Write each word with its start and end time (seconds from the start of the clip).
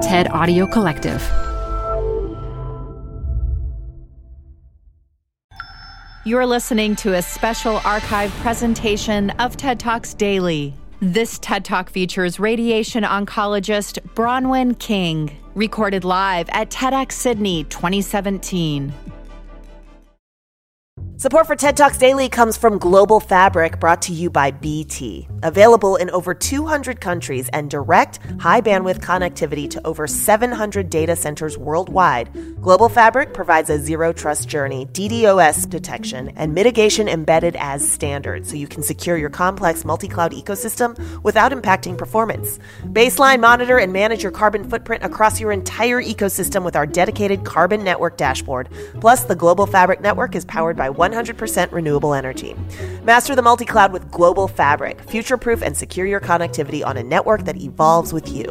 TED 0.00 0.30
Audio 0.30 0.66
Collective. 0.66 1.20
You're 6.24 6.46
listening 6.46 6.96
to 6.96 7.16
a 7.16 7.22
special 7.22 7.82
archive 7.84 8.30
presentation 8.36 9.28
of 9.32 9.58
TED 9.58 9.78
Talks 9.78 10.14
Daily. 10.14 10.72
This 11.00 11.38
TED 11.38 11.66
Talk 11.66 11.90
features 11.90 12.40
radiation 12.40 13.04
oncologist 13.04 14.00
Bronwyn 14.14 14.78
King, 14.78 15.36
recorded 15.54 16.04
live 16.04 16.48
at 16.48 16.70
TEDx 16.70 17.12
Sydney 17.12 17.64
2017. 17.64 18.94
Support 21.20 21.48
for 21.48 21.54
TED 21.54 21.76
Talks 21.76 21.98
Daily 21.98 22.30
comes 22.30 22.56
from 22.56 22.78
Global 22.78 23.20
Fabric, 23.20 23.78
brought 23.78 24.00
to 24.02 24.12
you 24.14 24.30
by 24.30 24.52
BT. 24.52 25.28
Available 25.42 25.96
in 25.96 26.08
over 26.12 26.32
200 26.32 26.98
countries 26.98 27.50
and 27.52 27.68
direct, 27.68 28.20
high 28.40 28.62
bandwidth 28.62 29.00
connectivity 29.00 29.68
to 29.68 29.86
over 29.86 30.06
700 30.06 30.88
data 30.88 31.14
centers 31.14 31.58
worldwide, 31.58 32.30
Global 32.62 32.88
Fabric 32.88 33.34
provides 33.34 33.68
a 33.68 33.78
zero 33.78 34.14
trust 34.14 34.48
journey, 34.48 34.86
DDoS 34.86 35.68
detection, 35.68 36.30
and 36.36 36.54
mitigation 36.54 37.06
embedded 37.06 37.54
as 37.56 37.86
standard 37.86 38.46
so 38.46 38.56
you 38.56 38.66
can 38.66 38.82
secure 38.82 39.18
your 39.18 39.28
complex 39.28 39.84
multi 39.84 40.08
cloud 40.08 40.32
ecosystem 40.32 40.96
without 41.22 41.52
impacting 41.52 41.98
performance. 41.98 42.58
Baseline 42.84 43.40
monitor 43.40 43.76
and 43.76 43.92
manage 43.92 44.22
your 44.22 44.32
carbon 44.32 44.70
footprint 44.70 45.04
across 45.04 45.38
your 45.38 45.52
entire 45.52 46.02
ecosystem 46.02 46.64
with 46.64 46.76
our 46.76 46.86
dedicated 46.86 47.44
Carbon 47.44 47.84
Network 47.84 48.16
dashboard. 48.16 48.70
Plus, 49.00 49.24
the 49.24 49.36
Global 49.36 49.66
Fabric 49.66 50.00
network 50.00 50.34
is 50.34 50.46
powered 50.46 50.78
by 50.78 50.88
100% 51.10 51.72
renewable 51.72 52.14
energy. 52.14 52.54
Master 53.02 53.34
the 53.34 53.42
multi 53.42 53.64
cloud 53.64 53.92
with 53.92 54.10
Global 54.10 54.48
Fabric. 54.48 55.00
Future 55.10 55.36
proof 55.36 55.62
and 55.62 55.76
secure 55.76 56.06
your 56.06 56.20
connectivity 56.20 56.84
on 56.84 56.96
a 56.96 57.02
network 57.02 57.44
that 57.44 57.56
evolves 57.56 58.12
with 58.12 58.30
you. 58.30 58.44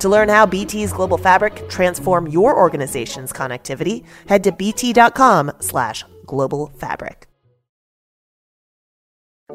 To 0.00 0.08
learn 0.08 0.28
how 0.28 0.46
BT's 0.46 0.92
Global 0.92 1.18
Fabric 1.18 1.56
can 1.56 1.68
transform 1.68 2.26
your 2.26 2.56
organization's 2.56 3.32
connectivity, 3.32 4.04
head 4.26 4.44
to 4.44 4.52
bt.com 4.52 5.52
slash 5.60 6.04
global 6.26 6.72
fabric. 6.78 7.29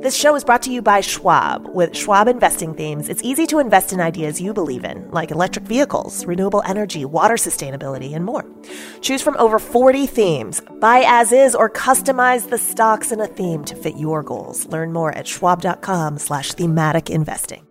This 0.02 0.14
show 0.16 0.36
is 0.36 0.44
brought 0.44 0.62
to 0.64 0.72
you 0.72 0.82
by 0.82 1.00
Schwab. 1.00 1.68
With 1.70 1.96
Schwab 1.96 2.28
investing 2.28 2.74
themes, 2.74 3.08
it's 3.08 3.24
easy 3.24 3.48
to 3.48 3.60
invest 3.60 3.94
in 3.94 4.02
ideas 4.02 4.42
you 4.42 4.54
believe 4.54 4.84
in, 4.84 5.10
like 5.12 5.32
electric 5.32 5.64
vehicles, 5.64 6.26
renewable 6.26 6.62
energy, 6.66 7.06
water 7.06 7.36
sustainability, 7.36 8.14
and 8.14 8.26
more. 8.26 8.44
Choose 9.00 9.22
from 9.22 9.38
over 9.38 9.58
40 9.58 10.06
themes. 10.06 10.62
Buy 10.82 11.06
as 11.08 11.32
is 11.32 11.56
or 11.56 11.70
customize 11.70 12.50
the 12.50 12.58
stocks 12.58 13.14
in 13.14 13.22
a 13.22 13.28
theme 13.28 13.64
to 13.66 13.76
fit 13.76 13.96
your 13.96 14.22
goals. 14.22 14.66
Learn 14.66 14.92
more 14.92 15.14
at 15.14 15.28
schwab.com 15.28 16.18
slash 16.18 16.52
thematic 16.54 17.10
investing. 17.10 17.66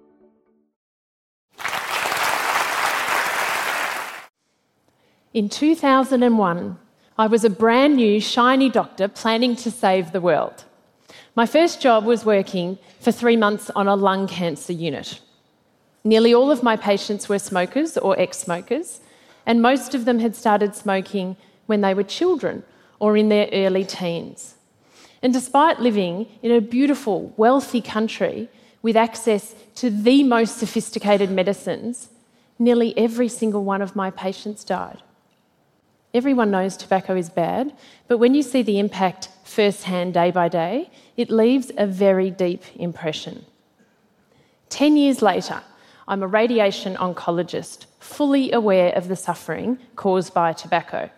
In 5.34 5.50
2001, 5.50 6.78
I 7.19 7.27
was 7.27 7.45
a 7.45 7.50
brand 7.50 7.97
new, 7.97 8.19
shiny 8.19 8.70
doctor 8.70 9.08
planning 9.08 9.56
to 9.56 9.70
save 9.70 10.12
the 10.12 10.22
world. 10.22 10.64
My 11.37 11.47
first 11.47 11.81
job 11.81 12.05
was 12.05 12.25
working 12.25 12.79
for 13.01 13.12
three 13.12 13.37
months 13.37 13.70
on 13.75 13.89
a 13.89 13.97
lung 13.97 14.27
cancer 14.29 14.73
unit. 14.73 15.20
Nearly 16.05 16.34
all 16.34 16.51
of 16.51 16.62
my 16.62 16.77
patients 16.77 17.29
were 17.29 17.39
smokers 17.39 17.97
or 17.97 18.19
ex 18.20 18.39
smokers, 18.39 19.01
and 19.47 19.62
most 19.62 19.95
of 19.95 20.05
them 20.05 20.19
had 20.19 20.37
started 20.37 20.75
smoking 20.75 21.37
when 21.67 21.81
they 21.81 21.95
were 21.95 22.03
children 22.03 22.62
or 22.98 23.17
in 23.17 23.29
their 23.29 23.48
early 23.53 23.85
teens. 23.85 24.55
And 25.23 25.33
despite 25.33 25.81
living 25.81 26.27
in 26.42 26.51
a 26.51 26.61
beautiful, 26.61 27.33
wealthy 27.37 27.81
country 27.81 28.48
with 28.83 28.97
access 28.97 29.55
to 29.77 29.89
the 29.89 30.23
most 30.23 30.59
sophisticated 30.59 31.31
medicines, 31.31 32.11
nearly 32.59 32.97
every 32.98 33.29
single 33.29 33.65
one 33.65 33.81
of 33.81 33.97
my 33.97 34.11
patients 34.11 34.62
died. 34.65 35.03
Everyone 36.15 36.53
knows 36.53 36.77
tobacco 36.77 37.17
is 37.17 37.29
bad, 37.29 37.75
but 38.07 38.19
when 38.19 38.37
you 38.37 38.43
see 38.45 38.62
the 38.62 38.79
impact 38.79 39.31
firsthand 39.43 40.15
day 40.15 40.31
by 40.31 40.48
day, 40.48 40.89
it 41.17 41.29
leaves 41.29 41.73
a 41.77 41.89
very 41.89 42.30
deep 42.30 42.63
impression. 42.77 43.45
Ten 44.69 44.97
years 44.97 45.23
later, 45.23 45.61
I'm 46.07 46.23
a 46.23 46.29
radiation 46.29 46.95
oncologist, 46.97 47.86
fully 47.98 48.52
aware 48.52 48.95
of 48.95 49.08
the 49.08 49.17
suffering 49.17 49.77
caused 49.97 50.33
by 50.33 50.52
tobacco. 50.52 51.11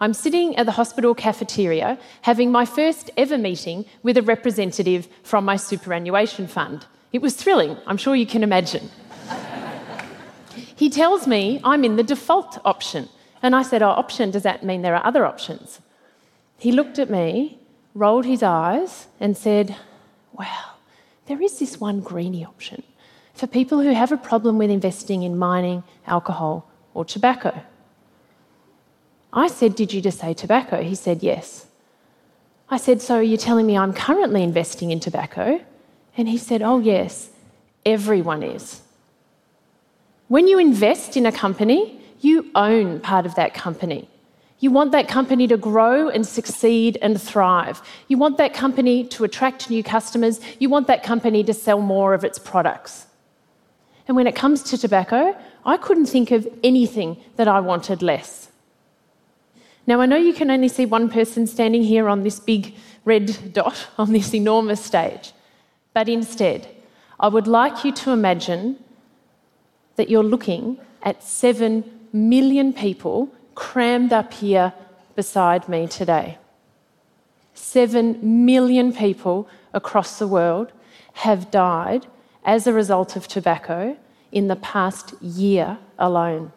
I'm 0.00 0.12
sitting 0.12 0.54
at 0.56 0.66
the 0.66 0.72
hospital 0.72 1.14
cafeteria 1.14 1.98
having 2.20 2.52
my 2.52 2.66
first 2.66 3.10
ever 3.16 3.38
meeting 3.38 3.86
with 4.02 4.18
a 4.18 4.22
representative 4.22 5.08
from 5.22 5.46
my 5.46 5.56
superannuation 5.56 6.46
fund. 6.46 6.84
It 7.10 7.22
was 7.22 7.36
thrilling, 7.36 7.78
I'm 7.86 7.96
sure 7.96 8.14
you 8.14 8.26
can 8.26 8.42
imagine. 8.42 8.90
he 10.76 10.90
tells 10.90 11.26
me 11.26 11.58
I'm 11.64 11.84
in 11.84 11.96
the 11.96 12.02
default 12.02 12.58
option 12.66 13.08
and 13.42 13.54
I 13.54 13.62
said, 13.62 13.82
Oh, 13.82 13.90
option, 13.90 14.30
does 14.30 14.42
that 14.42 14.64
mean 14.64 14.82
there 14.82 14.96
are 14.96 15.06
other 15.06 15.24
options? 15.24 15.80
He 16.58 16.72
looked 16.72 16.98
at 16.98 17.10
me, 17.10 17.58
rolled 17.94 18.24
his 18.24 18.42
eyes, 18.42 19.06
and 19.20 19.36
said, 19.36 19.76
Well, 20.32 20.78
there 21.26 21.42
is 21.42 21.58
this 21.58 21.80
one 21.80 22.00
greenie 22.00 22.44
option 22.44 22.82
for 23.34 23.46
people 23.46 23.80
who 23.80 23.92
have 23.92 24.12
a 24.12 24.16
problem 24.16 24.56
with 24.58 24.70
investing 24.70 25.22
in 25.22 25.36
mining, 25.36 25.82
alcohol, 26.06 26.66
or 26.94 27.04
tobacco. 27.04 27.62
I 29.32 29.48
said, 29.48 29.74
Did 29.74 29.92
you 29.92 30.00
just 30.00 30.20
say 30.20 30.32
tobacco? 30.34 30.82
He 30.82 30.94
said, 30.94 31.22
Yes. 31.22 31.66
I 32.68 32.78
said, 32.78 33.02
So 33.02 33.20
you're 33.20 33.38
telling 33.38 33.66
me 33.66 33.76
I'm 33.76 33.92
currently 33.92 34.42
investing 34.42 34.90
in 34.90 35.00
tobacco? 35.00 35.60
And 36.16 36.28
he 36.28 36.38
said, 36.38 36.62
Oh, 36.62 36.78
yes, 36.78 37.28
everyone 37.84 38.42
is. 38.42 38.80
When 40.28 40.48
you 40.48 40.58
invest 40.58 41.16
in 41.16 41.26
a 41.26 41.32
company, 41.32 42.00
you 42.20 42.50
own 42.54 43.00
part 43.00 43.26
of 43.26 43.34
that 43.34 43.54
company. 43.54 44.08
You 44.58 44.70
want 44.70 44.92
that 44.92 45.06
company 45.06 45.46
to 45.48 45.56
grow 45.56 46.08
and 46.08 46.26
succeed 46.26 46.96
and 47.02 47.20
thrive. 47.20 47.82
You 48.08 48.16
want 48.16 48.38
that 48.38 48.54
company 48.54 49.04
to 49.08 49.24
attract 49.24 49.68
new 49.68 49.82
customers. 49.82 50.40
You 50.58 50.70
want 50.70 50.86
that 50.86 51.02
company 51.02 51.44
to 51.44 51.52
sell 51.52 51.80
more 51.80 52.14
of 52.14 52.24
its 52.24 52.38
products. 52.38 53.06
And 54.08 54.16
when 54.16 54.26
it 54.26 54.34
comes 54.34 54.62
to 54.64 54.78
tobacco, 54.78 55.36
I 55.64 55.76
couldn't 55.76 56.06
think 56.06 56.30
of 56.30 56.48
anything 56.62 57.18
that 57.36 57.48
I 57.48 57.60
wanted 57.60 58.02
less. 58.02 58.48
Now, 59.86 60.00
I 60.00 60.06
know 60.06 60.16
you 60.16 60.32
can 60.32 60.50
only 60.50 60.68
see 60.68 60.86
one 60.86 61.08
person 61.08 61.46
standing 61.46 61.82
here 61.82 62.08
on 62.08 62.22
this 62.22 62.40
big 62.40 62.74
red 63.04 63.52
dot 63.52 63.88
on 63.98 64.12
this 64.12 64.34
enormous 64.34 64.84
stage, 64.84 65.32
but 65.92 66.08
instead, 66.08 66.68
I 67.20 67.28
would 67.28 67.46
like 67.46 67.84
you 67.84 67.92
to 67.92 68.10
imagine 68.10 68.82
that 69.96 70.10
you're 70.10 70.24
looking 70.24 70.78
at 71.02 71.22
seven 71.22 71.95
million 72.16 72.72
people 72.72 73.30
crammed 73.54 74.12
up 74.12 74.32
here 74.32 74.72
beside 75.14 75.68
me 75.68 75.86
today. 75.86 76.38
Seven 77.54 78.46
million 78.46 78.92
people 78.92 79.48
across 79.72 80.18
the 80.18 80.28
world 80.28 80.72
have 81.14 81.50
died 81.50 82.06
as 82.44 82.66
a 82.66 82.72
result 82.72 83.16
of 83.16 83.26
tobacco 83.26 83.96
in 84.30 84.48
the 84.48 84.56
past 84.56 85.14
year 85.22 85.78
alone. 85.98 86.52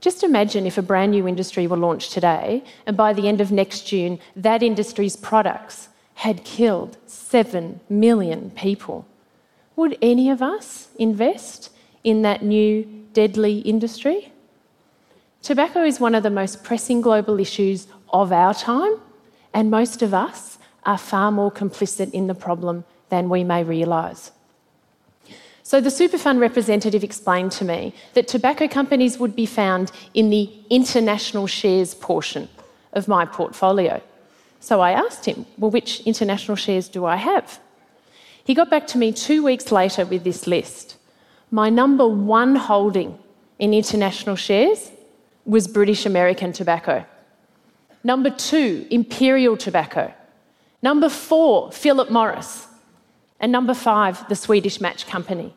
Just 0.00 0.22
imagine 0.22 0.66
if 0.66 0.78
a 0.78 0.82
brand 0.82 1.12
new 1.12 1.26
industry 1.26 1.66
were 1.66 1.76
launched 1.76 2.12
today, 2.12 2.62
and 2.86 2.96
by 2.96 3.12
the 3.12 3.28
end 3.28 3.40
of 3.40 3.50
next 3.50 3.82
June, 3.82 4.20
that 4.36 4.62
industry's 4.62 5.16
products 5.16 5.88
had 6.14 6.44
killed 6.44 6.96
7 7.06 7.80
million 7.88 8.50
people. 8.50 9.06
Would 9.76 9.96
any 10.02 10.30
of 10.30 10.42
us 10.42 10.88
invest 10.98 11.70
in 12.04 12.22
that 12.22 12.42
new 12.42 13.06
deadly 13.18 13.58
industry? 13.74 14.30
Tobacco 15.42 15.82
is 15.82 15.98
one 15.98 16.14
of 16.14 16.22
the 16.22 16.30
most 16.30 16.62
pressing 16.62 17.00
global 17.00 17.40
issues 17.40 17.88
of 18.10 18.30
our 18.30 18.54
time, 18.54 18.94
and 19.52 19.72
most 19.72 20.02
of 20.02 20.14
us 20.14 20.56
are 20.84 20.98
far 20.98 21.32
more 21.32 21.50
complicit 21.50 22.12
in 22.12 22.28
the 22.28 22.34
problem 22.46 22.84
than 23.08 23.28
we 23.28 23.42
may 23.42 23.64
realise. 23.64 24.30
So, 25.64 25.80
the 25.80 25.90
Superfund 25.90 26.38
representative 26.38 27.02
explained 27.02 27.50
to 27.58 27.64
me 27.64 27.92
that 28.14 28.28
tobacco 28.28 28.68
companies 28.68 29.18
would 29.18 29.34
be 29.34 29.46
found 29.46 29.90
in 30.14 30.30
the 30.30 30.48
international 30.70 31.48
shares 31.48 31.94
portion 31.94 32.48
of 32.92 33.08
my 33.08 33.24
portfolio. 33.24 34.00
So, 34.60 34.80
I 34.80 34.92
asked 34.92 35.24
him, 35.24 35.44
Well, 35.58 35.72
which 35.72 36.02
international 36.06 36.56
shares 36.56 36.88
do 36.88 37.04
I 37.04 37.16
have? 37.16 37.58
He 38.44 38.54
got 38.54 38.70
back 38.70 38.86
to 38.88 38.98
me 38.98 39.10
two 39.10 39.42
weeks 39.42 39.72
later 39.72 40.06
with 40.06 40.22
this 40.22 40.46
list. 40.46 40.97
My 41.50 41.70
number 41.70 42.06
one 42.06 42.56
holding 42.56 43.18
in 43.58 43.72
international 43.72 44.36
shares 44.36 44.90
was 45.44 45.66
British 45.66 46.04
American 46.04 46.52
tobacco. 46.52 47.04
Number 48.04 48.30
two, 48.30 48.86
Imperial 48.90 49.56
Tobacco. 49.56 50.12
Number 50.82 51.08
four, 51.08 51.72
Philip 51.72 52.10
Morris. 52.10 52.66
And 53.40 53.50
number 53.50 53.74
five, 53.74 54.28
the 54.28 54.36
Swedish 54.36 54.80
Match 54.80 55.06
Company. 55.06 55.54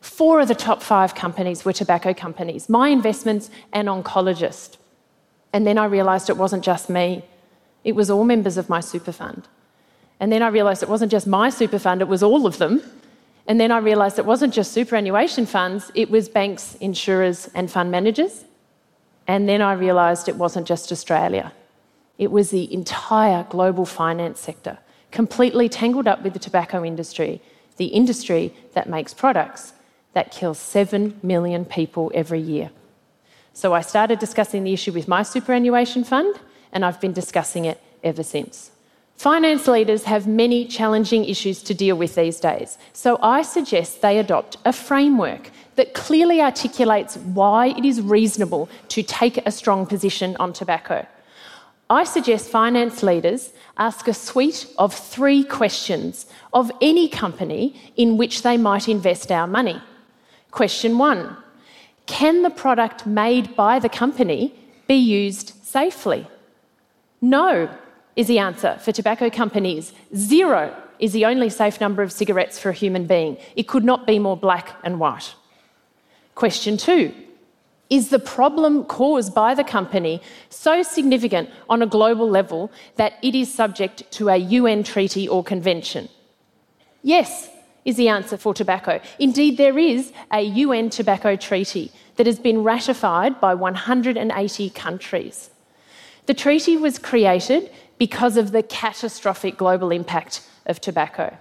Four 0.00 0.40
of 0.40 0.48
the 0.48 0.54
top 0.54 0.82
five 0.82 1.14
companies 1.14 1.64
were 1.64 1.72
tobacco 1.72 2.14
companies, 2.14 2.68
my 2.68 2.88
investments, 2.88 3.50
and 3.72 3.86
oncologist. 3.88 4.78
And 5.52 5.66
then 5.66 5.78
I 5.78 5.84
realised 5.84 6.30
it 6.30 6.36
wasn't 6.36 6.64
just 6.64 6.88
me, 6.88 7.24
it 7.84 7.94
was 7.94 8.10
all 8.10 8.24
members 8.24 8.56
of 8.56 8.68
my 8.68 8.80
super 8.80 9.12
fund. 9.12 9.48
And 10.18 10.30
then 10.32 10.42
I 10.42 10.48
realised 10.48 10.82
it 10.82 10.88
wasn't 10.88 11.10
just 11.10 11.26
my 11.26 11.50
super 11.50 11.78
fund, 11.78 12.00
it 12.00 12.08
was 12.08 12.22
all 12.22 12.46
of 12.46 12.58
them. 12.58 12.82
And 13.46 13.60
then 13.60 13.72
I 13.72 13.78
realised 13.78 14.18
it 14.18 14.26
wasn't 14.26 14.54
just 14.54 14.72
superannuation 14.72 15.46
funds, 15.46 15.90
it 15.94 16.10
was 16.10 16.28
banks, 16.28 16.76
insurers, 16.76 17.48
and 17.54 17.70
fund 17.70 17.90
managers. 17.90 18.44
And 19.26 19.48
then 19.48 19.62
I 19.62 19.72
realised 19.72 20.28
it 20.28 20.36
wasn't 20.36 20.66
just 20.66 20.92
Australia, 20.92 21.52
it 22.18 22.30
was 22.30 22.50
the 22.50 22.72
entire 22.72 23.44
global 23.48 23.86
finance 23.86 24.40
sector, 24.40 24.78
completely 25.10 25.68
tangled 25.68 26.06
up 26.06 26.22
with 26.22 26.32
the 26.32 26.38
tobacco 26.38 26.84
industry, 26.84 27.40
the 27.76 27.86
industry 27.86 28.54
that 28.74 28.88
makes 28.88 29.14
products 29.14 29.72
that 30.12 30.30
kill 30.30 30.54
7 30.54 31.18
million 31.22 31.64
people 31.64 32.10
every 32.14 32.40
year. 32.40 32.70
So 33.52 33.72
I 33.72 33.80
started 33.80 34.18
discussing 34.18 34.64
the 34.64 34.72
issue 34.72 34.92
with 34.92 35.08
my 35.08 35.22
superannuation 35.22 36.04
fund, 36.04 36.38
and 36.72 36.84
I've 36.84 37.00
been 37.00 37.12
discussing 37.12 37.64
it 37.64 37.80
ever 38.02 38.22
since. 38.22 38.70
Finance 39.20 39.68
leaders 39.68 40.04
have 40.04 40.26
many 40.26 40.64
challenging 40.64 41.26
issues 41.26 41.62
to 41.62 41.74
deal 41.74 41.94
with 41.94 42.14
these 42.14 42.40
days, 42.40 42.78
so 42.94 43.18
I 43.22 43.42
suggest 43.42 44.00
they 44.00 44.18
adopt 44.18 44.56
a 44.64 44.72
framework 44.72 45.50
that 45.76 45.92
clearly 45.92 46.40
articulates 46.40 47.18
why 47.18 47.66
it 47.66 47.84
is 47.84 48.00
reasonable 48.00 48.70
to 48.88 49.02
take 49.02 49.36
a 49.46 49.50
strong 49.50 49.84
position 49.84 50.38
on 50.40 50.54
tobacco. 50.54 51.06
I 51.90 52.04
suggest 52.04 52.48
finance 52.48 53.02
leaders 53.02 53.52
ask 53.76 54.08
a 54.08 54.14
suite 54.14 54.66
of 54.78 54.94
three 54.94 55.44
questions 55.44 56.24
of 56.54 56.72
any 56.80 57.06
company 57.06 57.78
in 57.98 58.16
which 58.16 58.40
they 58.40 58.56
might 58.56 58.88
invest 58.88 59.30
our 59.30 59.46
money. 59.46 59.82
Question 60.50 60.96
one 60.96 61.36
Can 62.06 62.40
the 62.40 62.48
product 62.48 63.04
made 63.04 63.54
by 63.54 63.80
the 63.80 63.90
company 63.90 64.54
be 64.88 64.94
used 64.94 65.62
safely? 65.62 66.26
No 67.20 67.68
is 68.16 68.26
the 68.26 68.38
answer 68.38 68.78
for 68.80 68.92
tobacco 68.92 69.30
companies. 69.30 69.92
Zero 70.14 70.76
is 70.98 71.12
the 71.12 71.24
only 71.24 71.48
safe 71.48 71.80
number 71.80 72.02
of 72.02 72.12
cigarettes 72.12 72.58
for 72.58 72.70
a 72.70 72.74
human 72.74 73.06
being. 73.06 73.36
It 73.56 73.68
could 73.68 73.84
not 73.84 74.06
be 74.06 74.18
more 74.18 74.36
black 74.36 74.76
and 74.84 75.00
white. 75.00 75.34
Question 76.34 76.76
two 76.76 77.14
Is 77.88 78.10
the 78.10 78.18
problem 78.18 78.84
caused 78.84 79.34
by 79.34 79.54
the 79.54 79.64
company 79.64 80.22
so 80.48 80.82
significant 80.82 81.50
on 81.68 81.82
a 81.82 81.86
global 81.86 82.28
level 82.28 82.70
that 82.96 83.14
it 83.22 83.34
is 83.34 83.52
subject 83.52 84.10
to 84.12 84.28
a 84.28 84.36
UN 84.36 84.82
treaty 84.82 85.28
or 85.28 85.42
convention? 85.42 86.08
Yes, 87.02 87.48
is 87.84 87.96
the 87.96 88.08
answer 88.08 88.36
for 88.36 88.52
tobacco. 88.52 89.00
Indeed, 89.18 89.56
there 89.56 89.78
is 89.78 90.12
a 90.32 90.42
UN 90.42 90.90
tobacco 90.90 91.36
treaty 91.36 91.90
that 92.16 92.26
has 92.26 92.38
been 92.38 92.62
ratified 92.62 93.40
by 93.40 93.54
180 93.54 94.70
countries. 94.70 95.50
The 96.26 96.34
treaty 96.34 96.76
was 96.76 96.98
created 96.98 97.70
because 98.00 98.38
of 98.38 98.50
the 98.50 98.62
catastrophic 98.62 99.58
global 99.58 99.90
impact 99.90 100.40
of 100.64 100.80
tobacco. 100.80 101.36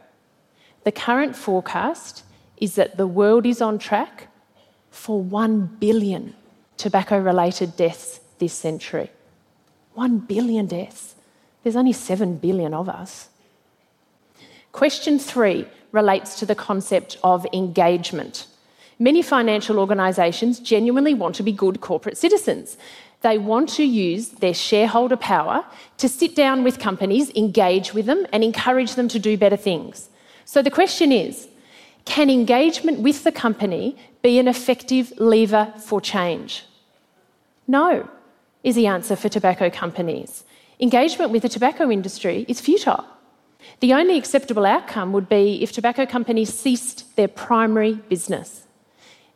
The 0.84 0.92
current 0.92 1.34
forecast 1.34 2.24
is 2.58 2.76
that 2.76 2.98
the 2.98 3.08
world 3.08 3.46
is 3.46 3.62
on 3.62 3.80
track 3.80 4.28
for 4.92 5.24
1 5.24 5.78
billion 5.80 6.36
tobacco 6.76 7.18
related 7.18 7.78
deaths 7.78 8.20
this 8.40 8.52
century. 8.52 9.10
1 9.94 10.20
billion 10.20 10.66
deaths. 10.66 11.16
There's 11.64 11.78
only 11.78 11.94
7 11.94 12.36
billion 12.40 12.74
of 12.74 12.90
us. 12.90 13.30
Question 14.74 15.18
three 15.18 15.66
relates 15.94 16.38
to 16.40 16.46
the 16.46 16.56
concept 16.56 17.18
of 17.24 17.48
engagement. 17.54 18.48
Many 19.00 19.22
financial 19.22 19.80
organisations 19.80 20.60
genuinely 20.60 21.14
want 21.14 21.36
to 21.36 21.44
be 21.44 21.54
good 21.54 21.80
corporate 21.80 22.18
citizens. 22.18 22.78
They 23.22 23.38
want 23.38 23.70
to 23.70 23.84
use 23.84 24.30
their 24.30 24.54
shareholder 24.54 25.18
power 25.18 25.66
to 25.98 26.08
sit 26.08 26.36
down 26.36 26.64
with 26.64 26.80
companies, 26.80 27.30
engage 27.32 27.94
with 27.94 28.06
them, 28.06 28.26
and 28.32 28.44
encourage 28.44 28.96
them 28.96 29.10
to 29.10 29.20
do 29.20 29.38
better 29.38 29.58
things. 29.58 30.10
So 30.46 30.62
the 30.62 30.72
question 30.72 31.12
is 31.12 31.48
can 32.06 32.30
engagement 32.30 33.00
with 33.00 33.24
the 33.24 33.32
company 33.32 33.96
be 34.22 34.40
an 34.40 34.48
effective 34.48 35.14
lever 35.20 35.74
for 35.78 36.02
change? 36.02 36.64
No, 37.68 38.10
is 38.64 38.76
the 38.76 38.88
answer 38.88 39.16
for 39.16 39.30
tobacco 39.30 39.70
companies. 39.70 40.44
Engagement 40.80 41.32
with 41.32 41.44
the 41.44 41.50
tobacco 41.50 41.92
industry 41.92 42.46
is 42.48 42.62
futile. 42.62 43.06
The 43.82 43.94
only 43.94 44.18
acceptable 44.18 44.66
outcome 44.66 45.12
would 45.12 45.30
be 45.30 45.62
if 45.62 45.72
tobacco 45.72 46.06
companies 46.06 46.54
ceased 46.54 47.16
their 47.16 47.28
primary 47.28 47.94
business. 47.94 48.64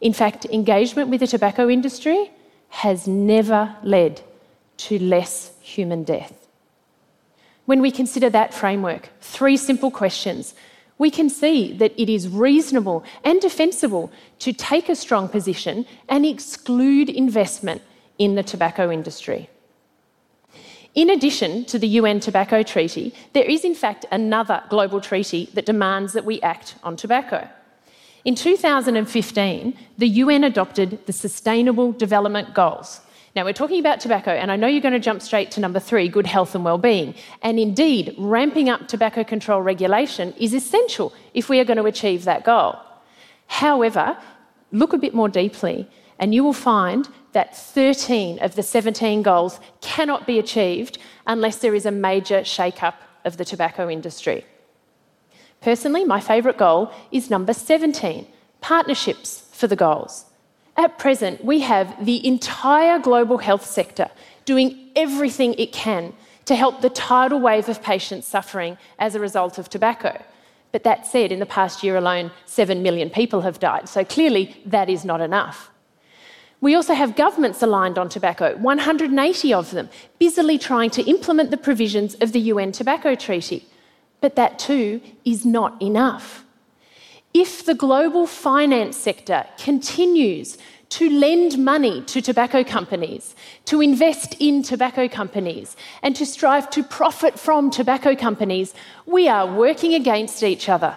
In 0.01 0.13
fact, 0.13 0.45
engagement 0.45 1.09
with 1.09 1.19
the 1.19 1.27
tobacco 1.27 1.69
industry 1.69 2.31
has 2.73 3.07
never 3.07 3.75
led 3.83 4.19
to 4.77 4.97
less 4.97 5.51
human 5.61 6.03
death. 6.03 6.47
When 7.65 7.81
we 7.81 7.91
consider 7.91 8.31
that 8.31 8.51
framework, 8.51 9.09
three 9.21 9.57
simple 9.57 9.91
questions, 9.91 10.55
we 10.97 11.11
can 11.11 11.29
see 11.29 11.71
that 11.77 11.93
it 12.01 12.09
is 12.09 12.27
reasonable 12.27 13.05
and 13.23 13.39
defensible 13.39 14.11
to 14.39 14.53
take 14.53 14.89
a 14.89 14.95
strong 14.95 15.29
position 15.29 15.85
and 16.09 16.25
exclude 16.25 17.09
investment 17.09 17.83
in 18.17 18.33
the 18.33 18.43
tobacco 18.43 18.91
industry. 18.91 19.49
In 20.95 21.11
addition 21.11 21.65
to 21.65 21.77
the 21.77 21.87
UN 21.99 22.19
Tobacco 22.19 22.63
Treaty, 22.63 23.13
there 23.33 23.45
is 23.45 23.63
in 23.63 23.75
fact 23.75 24.07
another 24.11 24.63
global 24.69 24.99
treaty 24.99 25.47
that 25.53 25.67
demands 25.67 26.13
that 26.13 26.25
we 26.25 26.41
act 26.41 26.75
on 26.83 26.95
tobacco. 26.95 27.47
In 28.25 28.35
2015, 28.35 29.77
the 29.97 30.07
UN 30.07 30.45
adopted 30.45 31.05
the 31.07 31.11
Sustainable 31.11 31.91
Development 31.91 32.53
Goals. 32.53 33.01
Now, 33.35 33.43
we're 33.43 33.51
talking 33.51 33.81
about 33.81 33.99
tobacco, 33.99 34.31
and 34.31 34.49
I 34.49 34.55
know 34.55 34.67
you're 34.67 34.79
going 34.79 34.93
to 34.93 34.99
jump 34.99 35.21
straight 35.21 35.51
to 35.51 35.59
number 35.59 35.79
three 35.79 36.07
good 36.07 36.25
health 36.25 36.55
and 36.55 36.63
well-being. 36.63 37.15
And 37.41 37.59
indeed, 37.59 38.15
ramping 38.17 38.69
up 38.69 38.87
tobacco 38.87 39.25
control 39.25 39.61
regulation 39.61 40.33
is 40.37 40.53
essential 40.53 41.11
if 41.33 41.49
we 41.49 41.59
are 41.59 41.65
going 41.65 41.77
to 41.77 41.85
achieve 41.85 42.23
that 42.23 42.45
goal. 42.45 42.79
However, 43.47 44.17
look 44.71 44.93
a 44.93 44.97
bit 44.97 45.13
more 45.13 45.27
deeply, 45.27 45.89
and 46.17 46.33
you 46.33 46.45
will 46.45 46.53
find 46.53 47.09
that 47.33 47.57
13 47.57 48.39
of 48.39 48.55
the 48.55 48.63
17 48.63 49.21
goals 49.21 49.59
cannot 49.81 50.25
be 50.25 50.39
achieved 50.39 50.97
unless 51.27 51.57
there 51.57 51.75
is 51.75 51.85
a 51.85 51.91
major 51.91 52.45
shake-up 52.45 53.01
of 53.25 53.35
the 53.35 53.43
tobacco 53.43 53.89
industry. 53.89 54.45
Personally, 55.63 56.03
my 56.03 56.19
favourite 56.19 56.57
goal 56.57 56.91
is 57.09 57.29
number 57.29 57.53
17 57.53 58.27
partnerships 58.59 59.47
for 59.53 59.67
the 59.67 59.77
goals. 59.77 60.25
At 60.75 60.99
present, 60.99 61.43
we 61.45 61.61
have 61.61 62.05
the 62.05 62.25
entire 62.27 62.99
global 62.99 63.37
health 63.37 63.65
sector 63.65 64.09
doing 64.43 64.89
everything 64.95 65.53
it 65.53 65.71
can 65.71 66.13
to 66.45 66.55
help 66.55 66.81
the 66.81 66.89
tidal 66.89 67.39
wave 67.39 67.69
of 67.69 67.81
patients 67.81 68.27
suffering 68.27 68.77
as 68.99 69.15
a 69.15 69.21
result 69.21 69.57
of 69.57 69.69
tobacco. 69.69 70.21
But 70.73 70.83
that 70.83 71.07
said, 71.07 71.31
in 71.31 71.39
the 71.39 71.45
past 71.45 71.81
year 71.81 71.95
alone, 71.95 72.31
7 72.45 72.83
million 72.83 73.09
people 73.09 73.41
have 73.41 73.59
died, 73.59 73.87
so 73.87 74.03
clearly 74.03 74.61
that 74.65 74.89
is 74.89 75.05
not 75.05 75.21
enough. 75.21 75.69
We 76.59 76.75
also 76.75 76.93
have 76.93 77.15
governments 77.15 77.61
aligned 77.61 77.97
on 77.97 78.09
tobacco, 78.09 78.57
180 78.57 79.53
of 79.53 79.71
them, 79.71 79.89
busily 80.19 80.57
trying 80.57 80.89
to 80.89 81.03
implement 81.03 81.51
the 81.51 81.57
provisions 81.57 82.15
of 82.15 82.33
the 82.33 82.39
UN 82.51 82.73
Tobacco 82.73 83.15
Treaty. 83.15 83.65
But 84.23 84.37
that 84.37 84.57
too 84.57 85.01
is 85.25 85.45
not 85.45 85.81
enough. 85.81 86.45
If 87.33 87.65
the 87.65 87.73
global 87.73 88.25
finance 88.25 88.95
sector 88.95 89.45
continues 89.57 90.57
to 90.91 91.09
lend 91.09 91.57
money 91.57 92.03
to 92.03 92.21
tobacco 92.21 92.63
companies, 92.63 93.35
to 93.65 93.81
invest 93.81 94.37
in 94.39 94.63
tobacco 94.63 95.09
companies, 95.09 95.75
and 96.01 96.15
to 96.15 96.25
strive 96.25 96.69
to 96.69 96.83
profit 96.83 97.37
from 97.37 97.69
tobacco 97.69 98.15
companies, 98.15 98.73
we 99.05 99.27
are 99.27 99.45
working 99.45 99.93
against 99.93 100.41
each 100.41 100.69
other. 100.69 100.95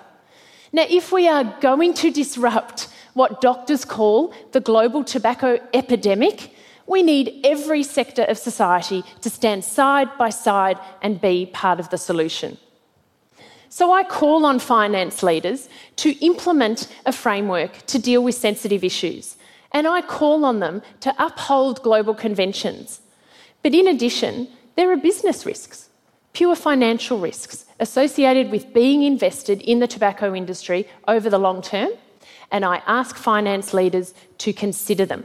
Now, 0.72 0.86
if 0.88 1.10
we 1.10 1.26
are 1.26 1.42
going 1.60 1.94
to 1.94 2.12
disrupt 2.12 2.88
what 3.14 3.40
doctors 3.40 3.84
call 3.84 4.32
the 4.52 4.60
global 4.60 5.02
tobacco 5.02 5.58
epidemic, 5.74 6.54
we 6.86 7.02
need 7.02 7.40
every 7.42 7.82
sector 7.82 8.22
of 8.22 8.38
society 8.38 9.02
to 9.22 9.30
stand 9.30 9.64
side 9.64 10.16
by 10.16 10.30
side 10.30 10.78
and 11.02 11.20
be 11.20 11.46
part 11.46 11.80
of 11.80 11.90
the 11.90 11.98
solution. 11.98 12.56
So 13.68 13.92
I 13.92 14.04
call 14.04 14.46
on 14.46 14.58
finance 14.58 15.22
leaders 15.22 15.68
to 15.96 16.10
implement 16.24 16.88
a 17.04 17.12
framework 17.12 17.84
to 17.86 17.98
deal 17.98 18.22
with 18.22 18.34
sensitive 18.34 18.84
issues, 18.84 19.36
and 19.72 19.86
I 19.86 20.00
call 20.02 20.44
on 20.44 20.60
them 20.60 20.82
to 21.00 21.14
uphold 21.18 21.82
global 21.82 22.14
conventions. 22.14 23.00
But 23.62 23.74
in 23.74 23.88
addition, 23.88 24.48
there 24.76 24.90
are 24.92 24.96
business 24.96 25.44
risks, 25.44 25.88
pure 26.32 26.54
financial 26.54 27.18
risks 27.18 27.64
associated 27.80 28.50
with 28.50 28.72
being 28.72 29.02
invested 29.02 29.60
in 29.62 29.80
the 29.80 29.86
tobacco 29.86 30.34
industry 30.34 30.88
over 31.08 31.28
the 31.28 31.38
long 31.38 31.62
term 31.62 31.90
and 32.50 32.64
I 32.64 32.82
ask 32.86 33.16
finance 33.16 33.74
leaders 33.74 34.14
to 34.38 34.52
consider 34.52 35.06
them. 35.06 35.24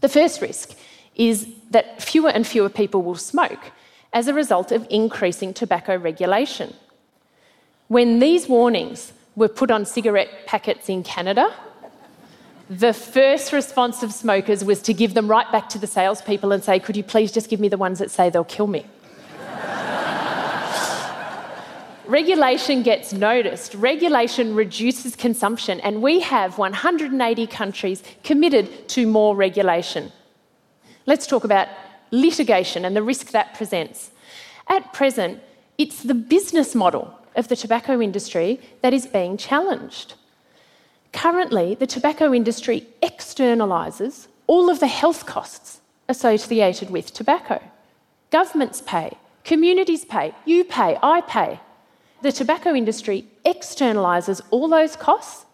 The 0.00 0.08
first 0.08 0.40
risk 0.40 0.76
is 1.14 1.48
that 1.70 2.02
fewer 2.02 2.30
and 2.30 2.46
fewer 2.46 2.68
people 2.68 3.02
will 3.02 3.14
smoke 3.14 3.72
as 4.12 4.28
a 4.28 4.34
result 4.34 4.72
of 4.72 4.86
increasing 4.90 5.52
tobacco 5.52 5.96
regulation. 5.96 6.74
When 7.88 8.18
these 8.18 8.48
warnings 8.48 9.12
were 9.36 9.48
put 9.48 9.70
on 9.70 9.84
cigarette 9.84 10.46
packets 10.46 10.88
in 10.88 11.02
Canada, 11.02 11.52
the 12.70 12.94
first 12.94 13.52
response 13.52 14.02
of 14.02 14.10
smokers 14.10 14.64
was 14.64 14.80
to 14.82 14.94
give 14.94 15.12
them 15.12 15.28
right 15.28 15.50
back 15.52 15.68
to 15.70 15.78
the 15.78 15.86
salespeople 15.86 16.52
and 16.52 16.64
say, 16.64 16.78
Could 16.78 16.96
you 16.96 17.02
please 17.02 17.30
just 17.30 17.50
give 17.50 17.60
me 17.60 17.68
the 17.68 17.76
ones 17.76 17.98
that 17.98 18.10
say 18.10 18.30
they'll 18.30 18.42
kill 18.42 18.68
me? 18.68 18.86
Regulation 22.06 22.82
gets 22.82 23.12
noticed, 23.12 23.74
regulation 23.74 24.54
reduces 24.54 25.14
consumption, 25.14 25.78
and 25.80 26.00
we 26.00 26.20
have 26.20 26.56
180 26.56 27.46
countries 27.48 28.02
committed 28.22 28.88
to 28.88 29.06
more 29.06 29.36
regulation. 29.36 30.10
Let's 31.04 31.26
talk 31.26 31.44
about 31.44 31.68
litigation 32.10 32.86
and 32.86 32.96
the 32.96 33.02
risk 33.02 33.32
that 33.32 33.54
presents. 33.54 34.10
At 34.68 34.94
present, 34.94 35.42
it's 35.76 36.02
the 36.02 36.14
business 36.14 36.74
model 36.74 37.14
of 37.34 37.48
the 37.48 37.56
tobacco 37.56 38.00
industry 38.00 38.60
that 38.82 38.92
is 38.94 39.06
being 39.06 39.36
challenged. 39.36 40.14
Currently, 41.12 41.76
the 41.76 41.86
tobacco 41.86 42.34
industry 42.34 42.86
externalises 43.02 44.28
all 44.46 44.68
of 44.68 44.80
the 44.80 44.86
health 44.86 45.26
costs 45.26 45.80
associated 46.08 46.90
with 46.90 47.12
tobacco. 47.12 47.62
Governments 48.30 48.82
pay, 48.84 49.16
communities 49.44 50.04
pay, 50.04 50.34
you 50.44 50.64
pay, 50.64 50.98
I 51.02 51.20
pay. 51.22 51.60
The 52.22 52.32
tobacco 52.32 52.74
industry 52.74 53.26
externalises 53.44 54.40
all 54.50 54.68
those 54.68 54.96
costs 54.96 55.46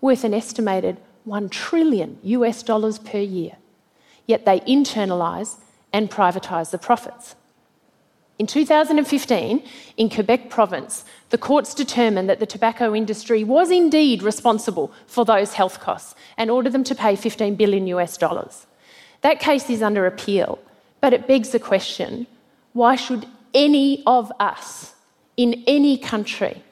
worth 0.00 0.24
an 0.24 0.34
estimated 0.34 0.96
1 1.24 1.48
trillion 1.50 2.18
US 2.22 2.62
dollars 2.62 2.98
per 2.98 3.18
year. 3.18 3.56
Yet 4.26 4.44
they 4.44 4.60
internalise 4.60 5.56
and 5.92 6.10
privatise 6.10 6.70
the 6.70 6.78
profits. 6.78 7.34
In 8.40 8.46
2015, 8.46 9.62
in 9.98 10.08
Quebec 10.08 10.48
province, 10.48 11.04
the 11.28 11.36
courts 11.36 11.74
determined 11.74 12.30
that 12.30 12.40
the 12.40 12.46
tobacco 12.46 12.94
industry 12.94 13.44
was 13.44 13.70
indeed 13.70 14.22
responsible 14.22 14.90
for 15.06 15.26
those 15.26 15.52
health 15.52 15.78
costs 15.78 16.14
and 16.38 16.50
ordered 16.50 16.72
them 16.72 16.84
to 16.84 16.94
pay 16.94 17.16
15 17.16 17.54
billion 17.56 17.86
US 17.88 18.16
dollars. 18.16 18.66
That 19.20 19.40
case 19.40 19.68
is 19.68 19.82
under 19.82 20.06
appeal, 20.06 20.58
but 21.02 21.12
it 21.12 21.26
begs 21.26 21.50
the 21.50 21.58
question 21.58 22.26
why 22.72 22.96
should 22.96 23.26
any 23.52 24.02
of 24.06 24.32
us 24.40 24.94
in 25.36 25.62
any 25.66 25.98
country 25.98 26.62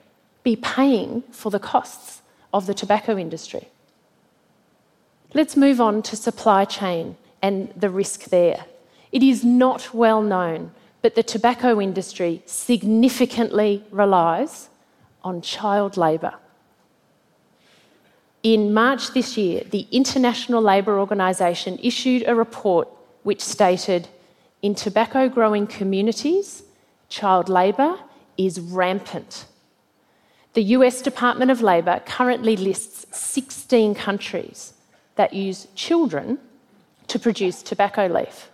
be 0.44 0.56
paying 0.56 1.22
for 1.32 1.50
the 1.50 1.60
costs 1.60 2.22
of 2.50 2.64
the 2.64 2.72
tobacco 2.72 3.18
industry? 3.18 3.68
Let's 5.34 5.54
move 5.54 5.82
on 5.82 6.00
to 6.04 6.16
supply 6.16 6.64
chain 6.64 7.18
and 7.42 7.70
the 7.76 7.90
risk 7.90 8.30
there. 8.30 8.64
It 9.12 9.22
is 9.22 9.44
not 9.44 9.92
well 9.92 10.22
known 10.22 10.72
the 11.14 11.22
tobacco 11.22 11.80
industry 11.80 12.42
significantly 12.46 13.84
relies 13.90 14.68
on 15.22 15.42
child 15.42 15.96
labour. 15.96 16.34
In 18.42 18.72
March 18.72 19.12
this 19.12 19.36
year, 19.36 19.64
the 19.70 19.86
International 19.90 20.62
Labour 20.62 20.98
Organization 20.98 21.78
issued 21.82 22.24
a 22.26 22.34
report 22.34 22.88
which 23.22 23.40
stated 23.40 24.08
in 24.62 24.74
tobacco 24.74 25.28
growing 25.28 25.66
communities, 25.66 26.62
child 27.08 27.48
labour 27.48 27.98
is 28.36 28.60
rampant. 28.60 29.46
The 30.54 30.62
US 30.76 31.02
Department 31.02 31.50
of 31.50 31.62
Labour 31.62 32.00
currently 32.06 32.56
lists 32.56 33.06
16 33.16 33.94
countries 33.94 34.72
that 35.16 35.34
use 35.34 35.68
children 35.74 36.38
to 37.08 37.18
produce 37.18 37.62
tobacco 37.62 38.06
leaf. 38.06 38.50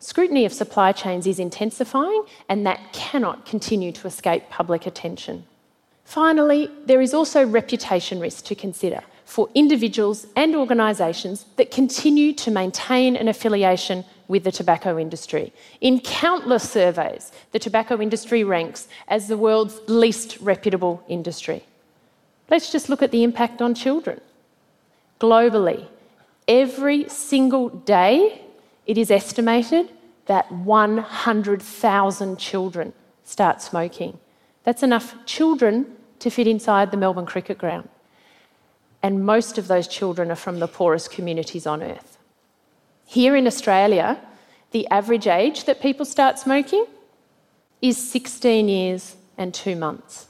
Scrutiny 0.00 0.44
of 0.44 0.52
supply 0.52 0.92
chains 0.92 1.26
is 1.26 1.38
intensifying, 1.38 2.24
and 2.48 2.64
that 2.64 2.92
cannot 2.92 3.44
continue 3.44 3.90
to 3.92 4.06
escape 4.06 4.48
public 4.48 4.86
attention. 4.86 5.44
Finally, 6.04 6.70
there 6.86 7.00
is 7.00 7.12
also 7.12 7.44
reputation 7.44 8.20
risk 8.20 8.44
to 8.44 8.54
consider 8.54 9.02
for 9.24 9.48
individuals 9.54 10.26
and 10.36 10.56
organisations 10.56 11.44
that 11.56 11.70
continue 11.70 12.32
to 12.32 12.50
maintain 12.50 13.14
an 13.14 13.28
affiliation 13.28 14.04
with 14.26 14.44
the 14.44 14.52
tobacco 14.52 14.98
industry. 14.98 15.52
In 15.80 16.00
countless 16.00 16.70
surveys, 16.70 17.30
the 17.52 17.58
tobacco 17.58 18.00
industry 18.00 18.42
ranks 18.44 18.88
as 19.08 19.28
the 19.28 19.36
world's 19.36 19.80
least 19.86 20.38
reputable 20.40 21.02
industry. 21.08 21.62
Let's 22.48 22.72
just 22.72 22.88
look 22.88 23.02
at 23.02 23.10
the 23.10 23.22
impact 23.22 23.60
on 23.60 23.74
children. 23.74 24.20
Globally, 25.20 25.86
every 26.46 27.08
single 27.08 27.68
day, 27.68 28.42
it 28.88 28.98
is 28.98 29.10
estimated 29.10 29.92
that 30.26 30.50
100,000 30.50 32.38
children 32.38 32.92
start 33.22 33.60
smoking. 33.62 34.18
That's 34.64 34.82
enough 34.82 35.14
children 35.26 35.94
to 36.20 36.30
fit 36.30 36.46
inside 36.46 36.90
the 36.90 36.96
Melbourne 36.96 37.26
Cricket 37.26 37.58
Ground. 37.58 37.88
And 39.02 39.24
most 39.24 39.58
of 39.58 39.68
those 39.68 39.86
children 39.86 40.30
are 40.30 40.36
from 40.36 40.58
the 40.58 40.66
poorest 40.66 41.10
communities 41.10 41.66
on 41.66 41.82
earth. 41.82 42.18
Here 43.04 43.36
in 43.36 43.46
Australia, 43.46 44.18
the 44.70 44.88
average 44.88 45.26
age 45.26 45.64
that 45.64 45.82
people 45.82 46.06
start 46.06 46.38
smoking 46.38 46.86
is 47.80 48.10
16 48.10 48.68
years 48.68 49.16
and 49.36 49.52
two 49.52 49.76
months. 49.76 50.28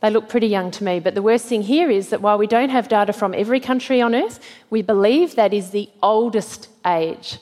They 0.00 0.10
look 0.10 0.28
pretty 0.28 0.48
young 0.48 0.70
to 0.72 0.84
me, 0.84 0.98
but 0.98 1.14
the 1.14 1.22
worst 1.22 1.46
thing 1.46 1.62
here 1.62 1.90
is 1.90 2.08
that 2.08 2.20
while 2.20 2.36
we 2.38 2.46
don't 2.46 2.70
have 2.70 2.88
data 2.88 3.12
from 3.12 3.32
every 3.34 3.60
country 3.60 4.00
on 4.00 4.14
earth, 4.14 4.40
we 4.70 4.82
believe 4.82 5.36
that 5.36 5.54
is 5.54 5.70
the 5.70 5.88
oldest 6.02 6.68
age 6.84 7.38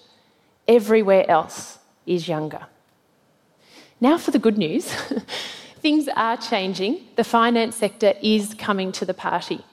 everywhere 0.68 1.28
else 1.28 1.78
is 2.06 2.28
younger. 2.28 2.66
Now 4.00 4.18
for 4.18 4.30
the 4.30 4.38
good 4.38 4.58
news. 4.58 4.92
Things 5.80 6.08
are 6.14 6.36
changing. 6.36 7.00
The 7.16 7.24
finance 7.24 7.76
sector 7.76 8.14
is 8.22 8.54
coming 8.54 8.92
to 8.92 9.04
the 9.04 9.14
party. 9.14 9.64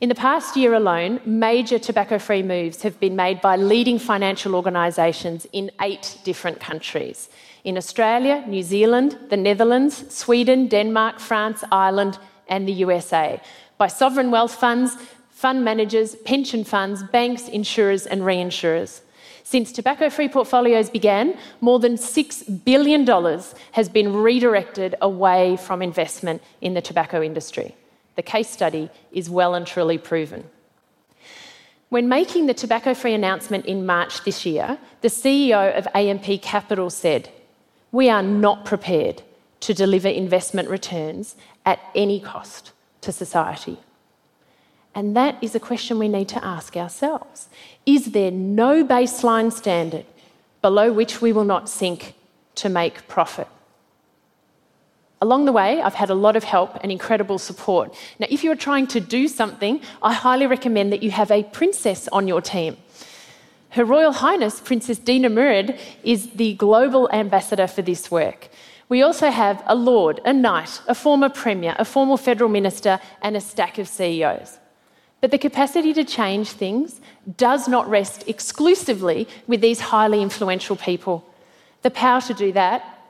In 0.00 0.08
the 0.08 0.14
past 0.14 0.56
year 0.56 0.74
alone, 0.74 1.20
major 1.24 1.78
tobacco 1.78 2.18
free 2.18 2.42
moves 2.42 2.82
have 2.82 3.00
been 3.00 3.16
made 3.16 3.40
by 3.40 3.56
leading 3.56 3.98
financial 3.98 4.54
organisations 4.54 5.46
in 5.52 5.72
eight 5.80 6.18
different 6.24 6.60
countries 6.60 7.28
in 7.64 7.76
Australia, 7.76 8.44
New 8.46 8.62
Zealand, 8.62 9.18
the 9.28 9.36
Netherlands, 9.36 10.14
Sweden, 10.14 10.68
Denmark, 10.68 11.18
France, 11.18 11.64
Ireland, 11.70 12.18
and 12.48 12.66
the 12.66 12.72
USA 12.72 13.40
by 13.76 13.88
sovereign 13.88 14.30
wealth 14.30 14.54
funds, 14.54 14.96
fund 15.30 15.64
managers, 15.64 16.14
pension 16.16 16.64
funds, 16.64 17.02
banks, 17.02 17.48
insurers, 17.48 18.06
and 18.06 18.22
reinsurers. 18.22 19.00
Since 19.50 19.72
tobacco 19.72 20.10
free 20.10 20.28
portfolios 20.28 20.90
began, 20.90 21.34
more 21.62 21.78
than 21.78 21.94
$6 21.94 22.64
billion 22.66 23.06
has 23.72 23.88
been 23.88 24.12
redirected 24.12 24.94
away 25.00 25.56
from 25.56 25.80
investment 25.80 26.42
in 26.60 26.74
the 26.74 26.82
tobacco 26.82 27.22
industry. 27.22 27.74
The 28.16 28.22
case 28.22 28.50
study 28.50 28.90
is 29.10 29.30
well 29.30 29.54
and 29.54 29.66
truly 29.66 29.96
proven. 29.96 30.44
When 31.88 32.10
making 32.10 32.44
the 32.44 32.52
tobacco 32.52 32.92
free 32.92 33.14
announcement 33.14 33.64
in 33.64 33.86
March 33.86 34.22
this 34.24 34.44
year, 34.44 34.76
the 35.00 35.08
CEO 35.08 35.74
of 35.78 35.88
AMP 35.94 36.42
Capital 36.42 36.90
said, 36.90 37.30
We 37.90 38.10
are 38.10 38.22
not 38.22 38.66
prepared 38.66 39.22
to 39.60 39.72
deliver 39.72 40.08
investment 40.08 40.68
returns 40.68 41.36
at 41.64 41.80
any 41.94 42.20
cost 42.20 42.72
to 43.00 43.12
society. 43.12 43.78
And 44.94 45.16
that 45.16 45.38
is 45.42 45.54
a 45.54 45.60
question 45.60 45.98
we 45.98 46.08
need 46.08 46.28
to 46.30 46.44
ask 46.44 46.76
ourselves. 46.76 47.48
Is 47.86 48.12
there 48.12 48.30
no 48.30 48.84
baseline 48.84 49.52
standard 49.52 50.06
below 50.62 50.92
which 50.92 51.20
we 51.20 51.32
will 51.32 51.44
not 51.44 51.68
sink 51.68 52.14
to 52.56 52.68
make 52.68 53.06
profit? 53.06 53.48
Along 55.20 55.46
the 55.46 55.52
way, 55.52 55.82
I've 55.82 55.94
had 55.94 56.10
a 56.10 56.14
lot 56.14 56.36
of 56.36 56.44
help 56.44 56.78
and 56.80 56.92
incredible 56.92 57.38
support. 57.38 57.92
Now, 58.20 58.28
if 58.30 58.44
you're 58.44 58.54
trying 58.54 58.86
to 58.88 59.00
do 59.00 59.26
something, 59.26 59.80
I 60.00 60.12
highly 60.12 60.46
recommend 60.46 60.92
that 60.92 61.02
you 61.02 61.10
have 61.10 61.30
a 61.30 61.42
princess 61.42 62.08
on 62.08 62.28
your 62.28 62.40
team. 62.40 62.76
Her 63.70 63.84
Royal 63.84 64.12
Highness 64.12 64.60
Princess 64.60 64.98
Dina 64.98 65.28
Mired 65.28 65.78
is 66.04 66.30
the 66.30 66.54
global 66.54 67.10
ambassador 67.12 67.66
for 67.66 67.82
this 67.82 68.10
work. 68.10 68.48
We 68.88 69.02
also 69.02 69.30
have 69.30 69.62
a 69.66 69.74
Lord, 69.74 70.20
a 70.24 70.32
Knight, 70.32 70.80
a 70.86 70.94
former 70.94 71.28
Premier, 71.28 71.74
a 71.78 71.84
former 71.84 72.16
Federal 72.16 72.48
Minister, 72.48 73.00
and 73.20 73.36
a 73.36 73.40
stack 73.40 73.76
of 73.78 73.88
CEOs. 73.88 74.58
But 75.20 75.30
the 75.30 75.38
capacity 75.38 75.92
to 75.94 76.04
change 76.04 76.50
things 76.50 77.00
does 77.36 77.66
not 77.66 77.88
rest 77.88 78.28
exclusively 78.28 79.26
with 79.46 79.60
these 79.60 79.80
highly 79.80 80.22
influential 80.22 80.76
people. 80.76 81.24
The 81.82 81.90
power 81.90 82.20
to 82.22 82.34
do 82.34 82.52
that 82.52 83.06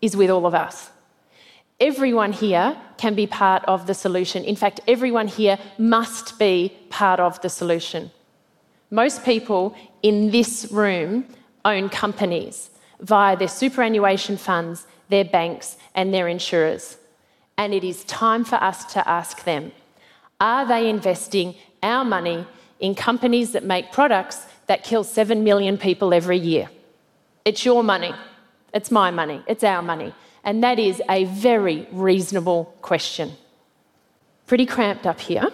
is 0.00 0.16
with 0.16 0.30
all 0.30 0.46
of 0.46 0.54
us. 0.54 0.90
Everyone 1.80 2.32
here 2.32 2.76
can 2.96 3.14
be 3.14 3.26
part 3.26 3.64
of 3.66 3.86
the 3.86 3.94
solution. 3.94 4.44
In 4.44 4.56
fact, 4.56 4.80
everyone 4.86 5.28
here 5.28 5.58
must 5.76 6.38
be 6.38 6.72
part 6.88 7.20
of 7.20 7.40
the 7.42 7.48
solution. 7.48 8.10
Most 8.90 9.24
people 9.24 9.74
in 10.02 10.30
this 10.30 10.68
room 10.70 11.26
own 11.64 11.88
companies 11.88 12.70
via 13.00 13.36
their 13.36 13.48
superannuation 13.48 14.36
funds, 14.36 14.86
their 15.08 15.24
banks, 15.24 15.76
and 15.94 16.14
their 16.14 16.28
insurers. 16.28 16.96
And 17.58 17.74
it 17.74 17.84
is 17.84 18.04
time 18.04 18.44
for 18.44 18.56
us 18.56 18.84
to 18.94 19.06
ask 19.08 19.44
them 19.44 19.72
are 20.44 20.66
they 20.66 20.90
investing 20.90 21.54
our 21.82 22.04
money 22.04 22.46
in 22.78 22.94
companies 22.94 23.52
that 23.52 23.64
make 23.64 23.90
products 23.92 24.44
that 24.66 24.84
kill 24.84 25.02
7 25.02 25.42
million 25.42 25.78
people 25.78 26.12
every 26.12 26.36
year? 26.36 26.68
It's 27.46 27.64
your 27.64 27.82
money. 27.82 28.12
It's 28.74 28.90
my 28.90 29.10
money. 29.10 29.42
It's 29.46 29.64
our 29.64 29.80
money. 29.80 30.14
And 30.44 30.62
that 30.62 30.78
is 30.78 31.00
a 31.08 31.24
very 31.24 31.88
reasonable 31.90 32.74
question. 32.82 33.32
Pretty 34.46 34.66
cramped 34.66 35.06
up 35.06 35.18
here 35.18 35.48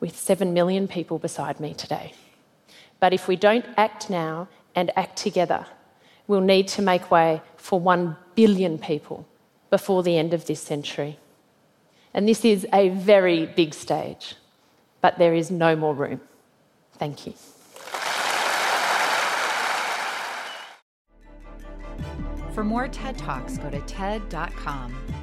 with 0.00 0.18
7 0.18 0.54
million 0.54 0.88
people 0.88 1.18
beside 1.18 1.60
me 1.60 1.74
today. 1.74 2.14
But 3.00 3.12
if 3.12 3.28
we 3.28 3.36
don't 3.36 3.66
act 3.76 4.08
now 4.08 4.48
and 4.74 4.90
act 4.96 5.16
together, 5.18 5.66
we'll 6.26 6.40
need 6.40 6.68
to 6.68 6.80
make 6.80 7.10
way 7.10 7.42
for 7.56 7.78
1 7.78 8.16
billion 8.34 8.78
people 8.78 9.26
before 9.68 10.02
the 10.02 10.16
end 10.16 10.32
of 10.32 10.46
this 10.46 10.62
century. 10.62 11.18
And 12.14 12.28
this 12.28 12.44
is 12.44 12.66
a 12.72 12.90
very 12.90 13.46
big 13.46 13.72
stage, 13.74 14.34
but 15.00 15.18
there 15.18 15.34
is 15.34 15.50
no 15.50 15.74
more 15.76 15.94
room. 15.94 16.20
Thank 16.98 17.26
you. 17.26 17.34
For 22.52 22.62
more 22.62 22.86
TED 22.86 23.16
Talks, 23.16 23.56
go 23.56 23.70
to 23.70 23.80
TED.com. 23.80 25.21